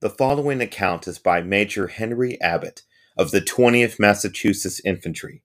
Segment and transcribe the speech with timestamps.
[0.00, 2.82] The following account is by Major Henry Abbott
[3.16, 5.42] of the 20th Massachusetts Infantry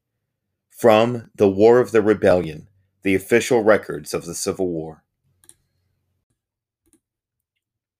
[0.69, 2.67] from The War of the Rebellion,
[3.01, 5.05] the official records of the Civil War.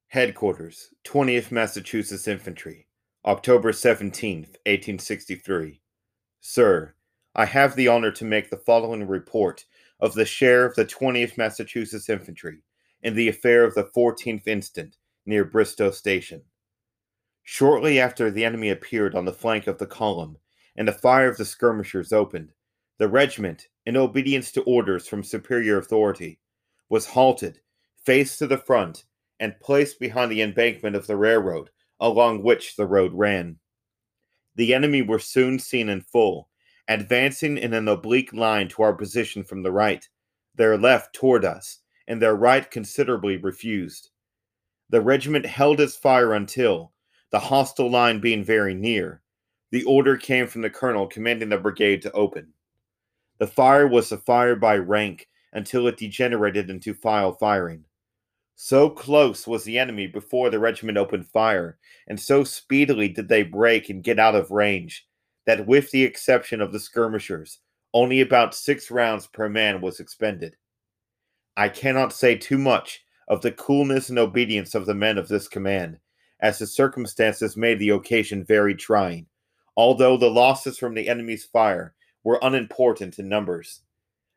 [0.10, 2.86] Headquarters, 20th Massachusetts Infantry,
[3.26, 5.82] October 17, 1863.
[6.40, 6.94] Sir,
[7.34, 9.66] I have the honor to make the following report
[10.00, 12.60] of the share of the 20th Massachusetts Infantry
[13.02, 16.42] in the affair of the 14th instant near Bristoe Station.
[17.44, 20.38] Shortly after the enemy appeared on the flank of the column
[20.76, 22.54] and the fire of the skirmishers opened,
[22.98, 26.40] the regiment, in obedience to orders from superior authority,
[26.90, 27.60] was halted,
[28.06, 29.06] faced to the front,
[29.40, 31.70] and placed behind the embankment of the railroad
[32.00, 33.58] along which the road ran.
[34.56, 36.50] The enemy were soon seen in full,
[36.88, 40.08] advancing in an oblique line to our position from the right,
[40.56, 44.10] their left toward us, and their right considerably refused.
[44.90, 46.92] The regiment held its fire until,
[47.32, 49.22] the hostile line being very near,
[49.72, 52.54] the order came from the colonel commanding the brigade to open.
[53.40, 57.86] The fire was a fire by rank until it degenerated into file firing.
[58.56, 63.42] So close was the enemy before the regiment opened fire, and so speedily did they
[63.42, 65.08] break and get out of range,
[65.46, 67.60] that with the exception of the skirmishers,
[67.94, 70.56] only about six rounds per man was expended.
[71.58, 73.04] I cannot say too much
[73.34, 75.98] of the coolness and obedience of the men of this command,
[76.40, 79.26] as the circumstances made the occasion very trying,
[79.76, 83.82] although the losses from the enemy's fire were unimportant in numbers.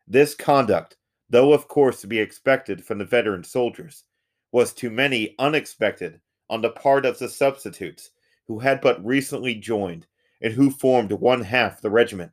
[0.08, 0.96] This conduct,
[1.28, 4.04] though of course to be expected from the veteran soldiers,
[4.50, 8.10] was to many unexpected on the part of the substitutes
[8.46, 10.06] who had but recently joined
[10.40, 12.32] and who formed one half the regiment.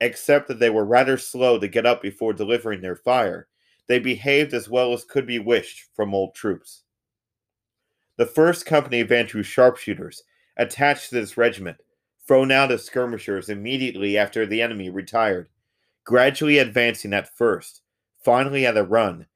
[0.00, 3.48] Except that they were rather slow to get up before delivering their fire,
[3.92, 6.84] they behaved as well as could be wished from old troops.
[8.16, 10.22] The first company of Andrew's sharpshooters,
[10.56, 11.76] attached to this regiment,
[12.26, 15.50] thrown out as skirmishers immediately after the enemy retired,
[16.04, 17.82] gradually advancing at first,
[18.24, 19.26] finally at a run,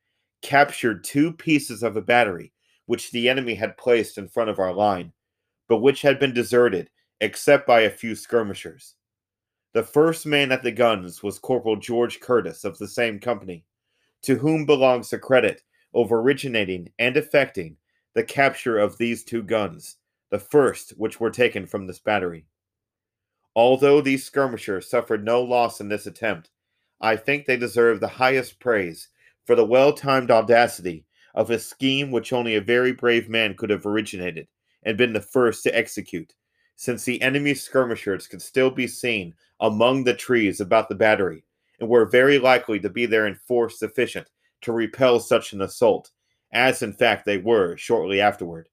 [0.40, 2.54] captured two pieces of a battery
[2.86, 5.12] which the enemy had placed in front of our line,
[5.68, 6.88] but which had been deserted
[7.20, 8.94] except by a few skirmishers.
[9.74, 13.66] The first man at the guns was Corporal George Curtis of the same company,
[14.22, 15.62] to whom belongs the credit
[15.94, 17.76] of originating and effecting
[18.14, 19.96] the capture of these two guns,
[20.30, 22.46] the first which were taken from this battery.
[23.54, 26.50] Although these skirmishers suffered no loss in this attempt,
[27.00, 29.08] I think they deserve the highest praise
[29.44, 33.70] for the well timed audacity of a scheme which only a very brave man could
[33.70, 34.48] have originated
[34.82, 36.34] and been the first to execute,
[36.74, 41.44] since the enemy's skirmishers could still be seen among the trees about the battery,
[41.80, 44.30] and were very likely to be there in force sufficient
[44.62, 46.10] to repel such an assault,
[46.52, 48.68] as in fact they were shortly afterward.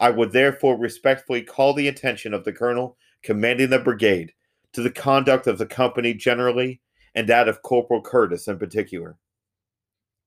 [0.00, 4.32] I would therefore respectfully call the attention of the colonel commanding the brigade
[4.72, 6.80] to the conduct of the company generally
[7.14, 9.16] and that of Corporal Curtis in particular.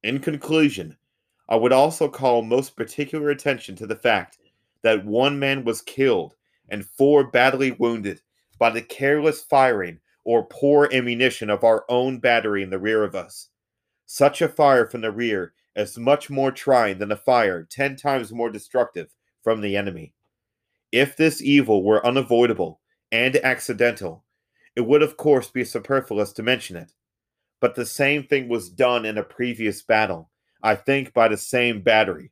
[0.04, 0.96] In conclusion,
[1.50, 4.38] I would also call most particular attention to the fact
[4.82, 6.36] that one man was killed
[6.70, 8.22] and four badly wounded
[8.58, 13.16] by the careless firing or poor ammunition of our own battery in the rear of
[13.16, 13.50] us.
[14.06, 18.34] Such a fire from the rear is much more trying than a fire ten times
[18.34, 19.14] more destructive
[19.44, 20.14] from the enemy.
[20.92, 22.82] If this evil were unavoidable
[23.12, 24.24] and accidental,
[24.76, 26.92] it would of course be superfluous to mention it.
[27.62, 30.30] But the same thing was done in a previous battle,
[30.62, 32.32] I think by the same battery.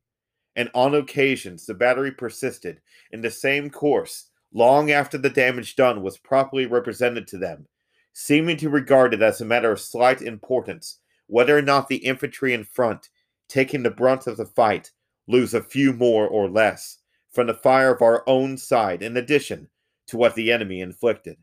[0.55, 2.81] And on occasions, the battery persisted
[3.11, 7.65] in the same course long after the damage done was properly represented to them,
[8.13, 12.53] seeming to regard it as a matter of slight importance whether or not the infantry
[12.53, 13.09] in front,
[13.47, 14.91] taking the brunt of the fight,
[15.27, 16.99] lose a few more or less
[17.31, 19.67] from the fire of our own side in addition
[20.05, 21.37] to what the enemy inflicted.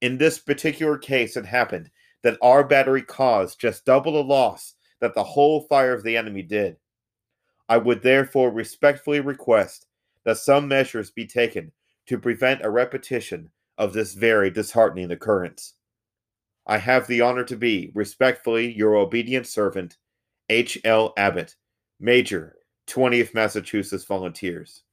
[0.00, 1.90] In this particular case, it happened
[2.22, 6.42] that our battery caused just double the loss that the whole fire of the enemy
[6.42, 6.76] did.
[7.68, 9.86] I would therefore respectfully request
[10.24, 11.72] that some measures be taken
[12.06, 15.74] to prevent a repetition of this very disheartening occurrence.
[16.66, 19.96] I have the honor to be, respectfully, your obedient servant,
[20.48, 20.78] H.
[20.84, 21.12] L.
[21.16, 21.56] Abbott,
[21.98, 24.84] Major, 20th Massachusetts Volunteers.